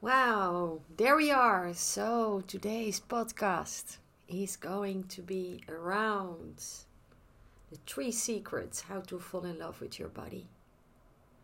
[0.00, 1.74] Wow, there we are.
[1.74, 3.96] So today's podcast
[4.28, 6.62] is going to be around
[7.72, 10.46] the three secrets how to fall in love with your body.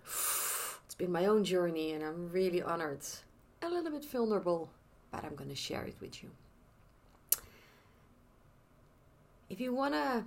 [0.86, 3.00] It's been my own journey and I'm really honored,
[3.60, 4.70] a little bit vulnerable,
[5.10, 6.30] but I'm going to share it with you.
[9.50, 10.22] If you want to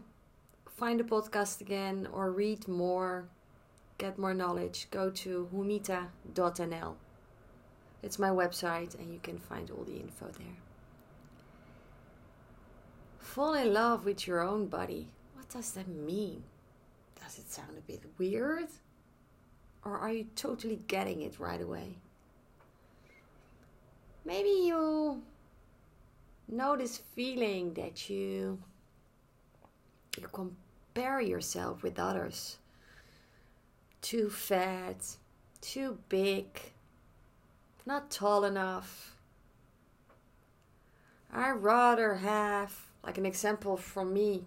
[0.76, 3.30] find the podcast again or read more,
[3.98, 6.96] get more knowledge, go to humita.nl.
[8.08, 10.58] It's my website and you can find all the info there.
[13.20, 15.10] Fall in love with your own body.
[15.34, 16.42] What does that mean?
[17.22, 18.70] Does it sound a bit weird?
[19.84, 21.98] Or are you totally getting it right away?
[24.24, 25.22] Maybe you
[26.48, 28.58] know this feeling that you
[30.18, 32.58] you compare yourself with others.
[34.02, 35.18] Too fat,
[35.60, 36.48] too big,
[37.88, 39.16] not tall enough.
[41.32, 44.46] I rather have, like an example from me,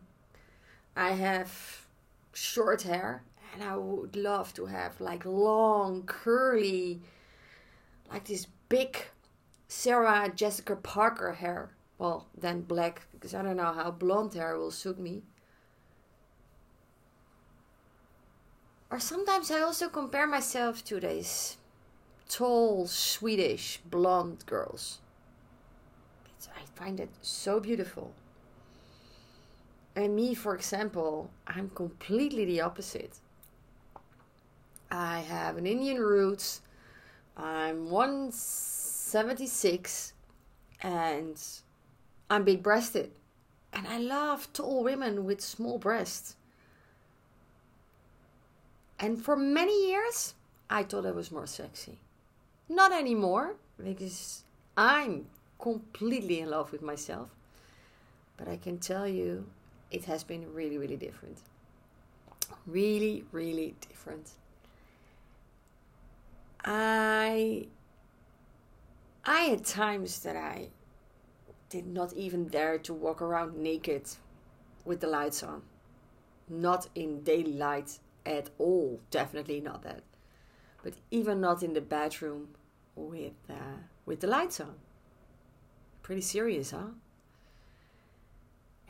[0.95, 1.87] I have
[2.35, 3.23] short hair
[3.55, 7.01] and I would love to have like long, curly,
[8.13, 8.99] like this big
[9.69, 11.71] Sarah Jessica Parker hair.
[11.97, 15.23] Well, then black, because I don't know how blonde hair will suit me.
[18.91, 21.57] Or sometimes I also compare myself to these
[22.31, 25.01] tall, Swedish, blonde girls.
[26.37, 28.15] It's, I find it so beautiful.
[29.97, 33.19] And me, for example, I'm completely the opposite.
[34.91, 36.61] I have an Indian roots.
[37.37, 40.13] I'm 176
[40.83, 41.43] and
[42.31, 43.11] I'm big breasted.
[43.73, 46.37] And I love tall women with small breasts.
[49.01, 50.35] And for many years,
[50.69, 51.99] I thought I was more sexy.
[52.71, 54.45] Not anymore, because
[54.77, 55.27] I'm
[55.59, 57.29] completely in love with myself.
[58.37, 59.47] But I can tell you,
[59.91, 61.39] it has been really, really different.
[62.69, 64.31] Really, really different.
[66.65, 67.67] I
[69.25, 70.69] I had times that I
[71.71, 74.09] did not even dare to walk around naked
[74.85, 75.63] with the lights on.
[76.49, 79.01] Not in daylight at all.
[79.11, 80.03] Definitely not that.
[80.85, 82.55] But even not in the bedroom
[82.97, 84.75] with uh, with the lights on.
[86.03, 86.93] Pretty serious, huh?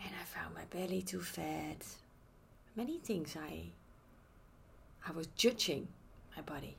[0.03, 1.85] And I found my belly too fat.
[2.77, 3.73] Many things I
[5.07, 5.89] I was judging
[6.37, 6.77] my body.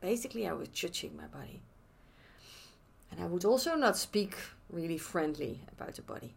[0.00, 1.62] Basically, I was judging my body.
[3.10, 4.36] And I would also not speak
[4.70, 6.34] really friendly about the body.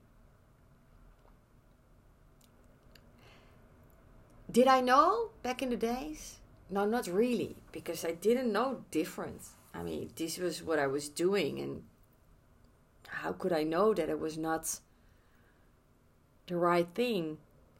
[4.52, 6.38] Did I know back in the days?
[6.69, 9.52] No, not really, because I didn't know difference.
[9.75, 11.83] I mean, this was what I was doing, and
[13.07, 14.79] how could I know that it was not
[16.47, 17.37] the right thing?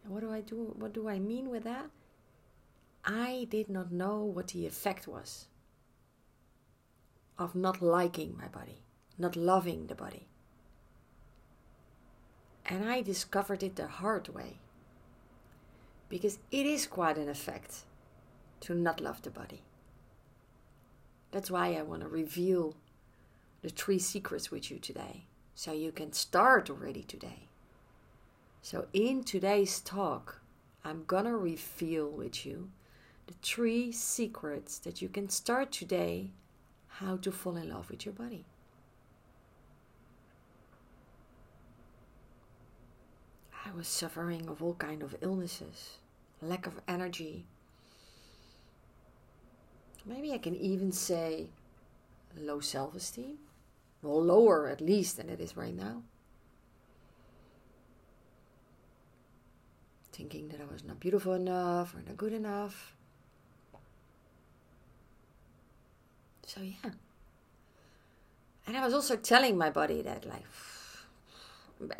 [0.08, 0.74] What do I do?
[0.78, 1.90] What do I mean with that?
[3.06, 5.46] I did not know what the effect was
[7.38, 8.82] of not liking my body,
[9.18, 10.28] not loving the body.
[12.66, 14.58] And I discovered it the hard way
[16.10, 17.84] because it is quite an effect
[18.62, 19.62] to not love the body.
[21.36, 22.78] That's why I want to reveal
[23.62, 27.50] the three secrets with you today so you can start already today.
[28.62, 30.40] So, in today's talk,
[30.86, 32.70] I'm gonna reveal with you
[33.28, 36.32] the three secrets that you can start today
[36.88, 38.46] how to fall in love with your body.
[43.66, 45.98] I was suffering of all kind of illnesses,
[46.42, 47.46] lack of energy.
[50.06, 51.48] Maybe I can even say
[52.38, 53.38] low self-esteem.
[54.02, 56.04] Well, lower at least than it is right now.
[60.12, 62.96] Thinking that I was not beautiful enough or not good enough.
[66.46, 66.92] So yeah.
[68.68, 70.46] And I was also telling my body that like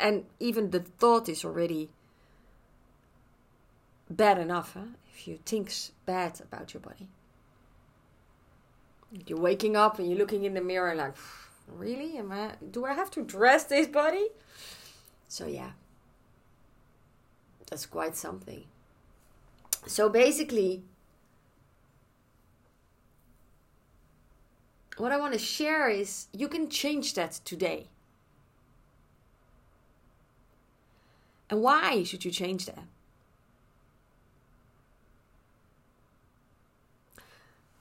[0.00, 1.90] and even the thought is already
[4.08, 4.86] bad enough huh?
[5.12, 5.70] if you think
[6.06, 7.08] bad about your body
[9.26, 11.14] you're waking up and you're looking in the mirror like
[11.68, 12.16] really?
[12.18, 14.28] Am i do i have to dress this body?
[15.28, 15.72] So yeah.
[17.70, 18.64] That's quite something.
[19.86, 20.82] So basically
[24.98, 27.88] what i want to share is you can change that today.
[31.50, 32.84] And why should you change that?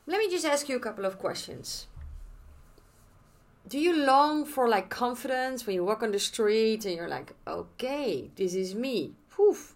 [0.08, 1.88] Let me just ask you a couple of questions.
[3.68, 7.34] do you long for like confidence when you walk on the street and you're like,
[7.48, 9.14] okay, this is me.
[9.32, 9.76] Poof,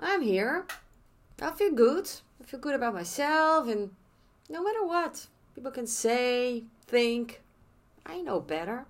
[0.00, 0.64] I'm here.
[1.40, 2.08] I feel good.
[2.40, 3.90] I feel good about myself, and
[4.48, 7.42] no matter what people can say, think,
[8.04, 8.86] I know better.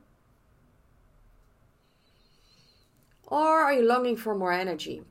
[3.27, 5.03] Or are you longing for more energy?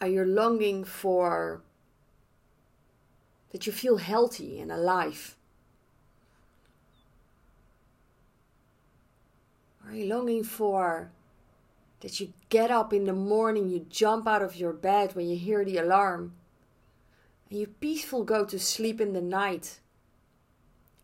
[0.00, 1.60] Are you longing for
[3.52, 5.36] that you feel healthy and alive?
[9.86, 11.10] Are you longing for
[12.00, 15.36] that you get up in the morning, you jump out of your bed when you
[15.36, 16.32] hear the alarm,
[17.50, 19.80] and you peaceful go to sleep in the night,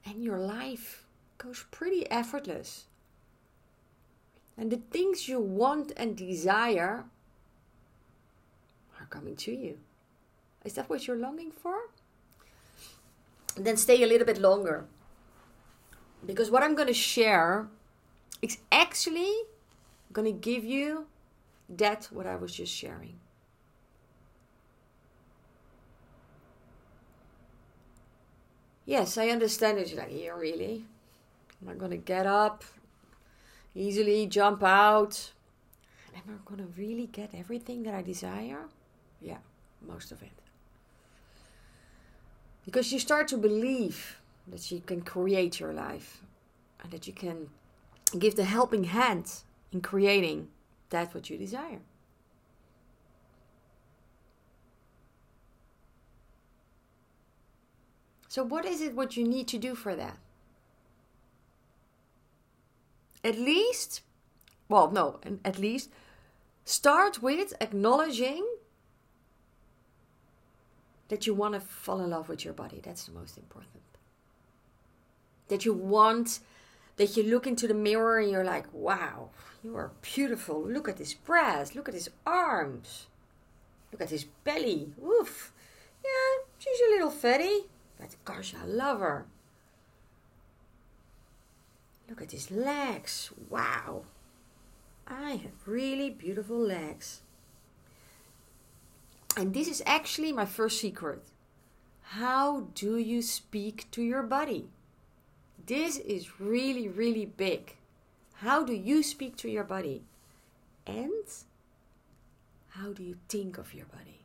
[0.05, 1.05] and your life
[1.37, 2.87] goes pretty effortless?
[4.57, 7.05] And the things you want and desire
[8.99, 9.79] are coming to you.
[10.65, 11.77] Is that what you're longing for?
[13.57, 14.87] Then stay a little bit longer.
[16.25, 17.69] Because what I'm going to share
[18.43, 19.33] is actually
[20.13, 21.07] going to give you
[21.69, 23.19] that what I was just sharing.
[28.87, 29.91] Yes, I understand it.
[29.91, 30.87] You're like, yeah, really?
[31.61, 32.65] Am I going to get up,
[33.75, 35.33] easily jump out.
[36.17, 38.65] Am I going to really get everything that I desire?
[39.21, 39.39] Yeah,
[39.87, 40.33] most of it.
[42.69, 46.21] Because you start to believe that you can create your life
[46.83, 47.49] and that you can
[48.19, 49.33] give the helping hand
[49.73, 50.49] in creating
[50.91, 51.81] that what you desire.
[58.29, 60.19] So, what is it what you need to do for that?
[63.25, 64.03] at least,
[64.69, 65.91] well, no, at least
[66.65, 68.47] start with acknowledging
[71.09, 72.81] that you want to fall in love with your body.
[72.83, 73.83] That's the most important.
[75.49, 76.41] That you want,
[76.97, 79.31] that you look into the mirror and you're like, wow,
[79.63, 80.63] you are beautiful.
[80.63, 81.75] Look at his breasts.
[81.75, 83.07] Look at his arms.
[83.91, 84.93] Look at his belly.
[84.99, 85.53] Woof.
[86.05, 87.67] Yeah, she's a little fatty,
[87.99, 89.27] but gosh, I love her.
[92.09, 93.31] Look at his legs.
[93.49, 94.05] Wow.
[95.07, 97.23] I have really beautiful legs.
[99.37, 101.23] And this is actually my first secret.
[102.01, 104.71] How do you speak to your body?
[105.67, 107.77] This is really, really big.
[108.37, 110.03] How do you speak to your body?
[110.87, 111.25] And
[112.71, 114.25] how do you think of your body?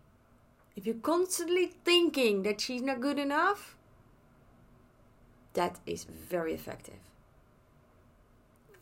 [0.75, 3.75] If you're constantly thinking that she's not good enough,
[5.53, 6.99] that is very effective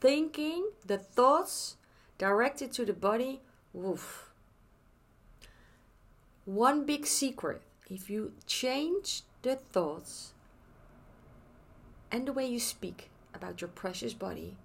[0.02, 1.78] thinking, the thoughts
[2.18, 3.40] directed to the body,
[3.72, 4.31] woof.
[6.46, 10.34] One big secret if you change the thoughts
[12.12, 14.56] and the way you speak about your precious body,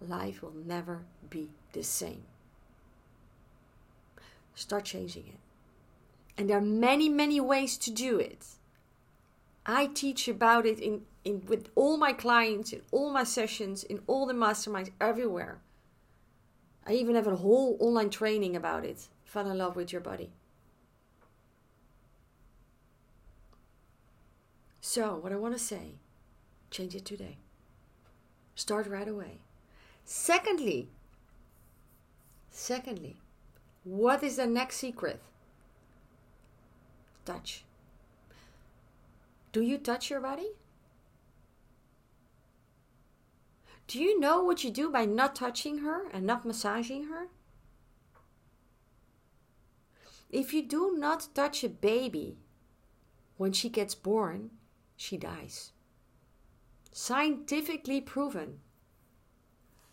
[0.00, 2.22] life will never be the same.
[4.54, 5.40] Start changing it.
[6.38, 8.46] And there are many, many ways to do it.
[9.64, 14.00] I teach about it in in with all my clients, in all my sessions, in
[14.06, 15.58] all the masterminds, everywhere.
[16.86, 19.08] I even have a whole online training about it.
[19.24, 20.30] Fall in love with your body.
[24.88, 25.96] So, what I want to say,
[26.70, 27.38] change it today.
[28.54, 29.40] Start right away.
[30.04, 30.90] Secondly,
[32.50, 33.16] secondly,
[33.82, 35.20] what is the next secret?
[37.24, 37.64] Touch.
[39.50, 40.50] Do you touch your body?
[43.88, 47.26] Do you know what you do by not touching her and not massaging her?
[50.30, 52.36] If you do not touch a baby
[53.36, 54.50] when she gets born,
[54.96, 55.72] she dies.
[56.92, 58.58] Scientifically proven.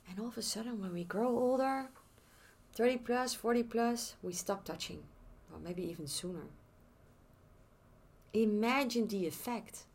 [0.09, 1.89] And all of a sudden, when we grow older,
[2.75, 5.03] 30 plus, 40 plus, we stop touching.
[5.51, 6.47] Or maybe even sooner.
[8.33, 9.85] Imagine the effect.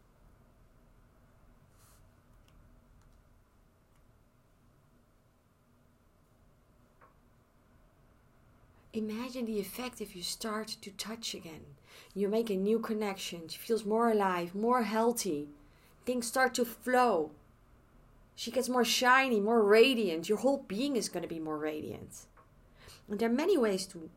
[8.94, 11.76] Imagine the effect if you start to touch again.
[12.14, 13.48] You make a new connection.
[13.48, 15.48] She feels more alive, more healthy.
[16.06, 17.32] Things start to flow.
[18.34, 20.28] She gets more shiny, more radiant.
[20.28, 22.26] Your whole being is going to be more radiant.
[23.08, 24.08] And there are many ways to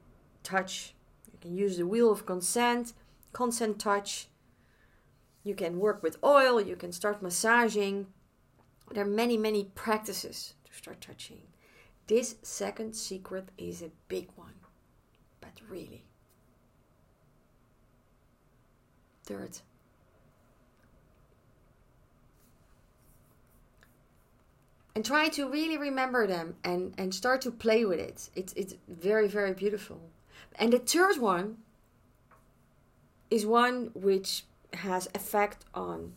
[0.42, 0.94] touch.
[1.34, 2.94] You can use the wheel of consent,
[3.34, 4.28] consent touch.
[5.44, 6.62] You can work with oil.
[6.62, 8.08] You can start massaging.
[8.90, 11.42] There are many, many practices to start touching.
[12.08, 14.61] This second secret is a big one
[15.54, 16.04] but really.
[19.24, 19.60] Third,
[24.96, 28.30] and try to really remember them and and start to play with it.
[28.36, 30.02] It's it's very very beautiful.
[30.56, 31.58] And the third one
[33.30, 36.14] is one which has effect on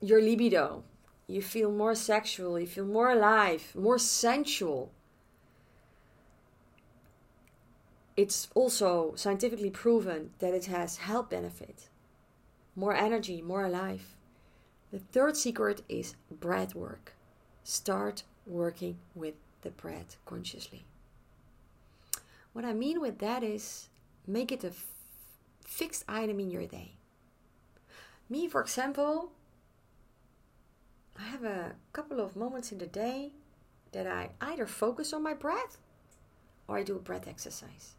[0.00, 0.82] your libido.
[1.28, 4.92] You feel more sexual you feel more alive more sensual
[8.16, 11.88] it's also scientifically proven that it has health benefit
[12.74, 14.14] more energy more alive
[14.92, 17.14] the third secret is breath work.
[17.64, 20.84] Start working with the breath consciously.
[22.52, 23.88] What I mean with that is
[24.26, 24.84] make it a f-
[25.66, 26.92] fixed item in your day.
[28.28, 29.32] Me, for example,
[31.18, 33.32] I have a couple of moments in the day
[33.92, 35.78] that I either focus on my breath
[36.68, 37.94] or I do a breath exercise.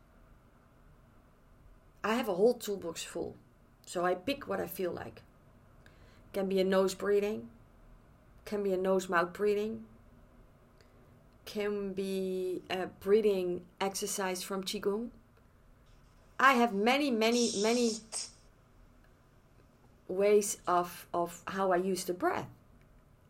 [2.03, 3.36] I have a whole toolbox full,
[3.86, 5.22] so I pick what I feel like.
[6.33, 7.50] Can be a nose breathing,
[8.45, 9.86] can be a nose mouth breathing,
[11.45, 15.10] can be a breathing exercise from Qigong.
[16.39, 17.91] I have many, many, many
[20.07, 22.48] ways of, of how I use the breath.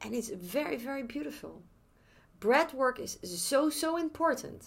[0.02, 1.62] And it's very, very beautiful.
[2.40, 4.66] Breath work is so, so important.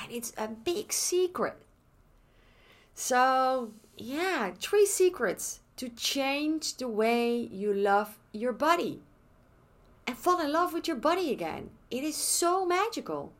[0.00, 1.56] And it's a big secret.
[2.94, 9.00] So, yeah, three secrets to change the way you love your body
[10.06, 11.70] and fall in love with your body again.
[11.90, 13.32] It is so magical.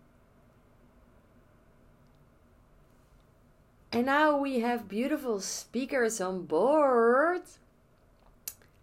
[3.93, 7.43] And now we have beautiful speakers on board.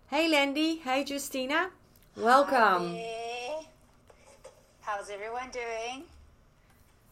[0.07, 0.75] Hey, Landy.
[0.77, 1.71] Hey, Justina.
[2.15, 2.95] Welcome.
[2.95, 3.65] Hi.
[4.81, 6.03] How's everyone doing?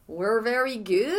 [0.08, 1.16] We're very good.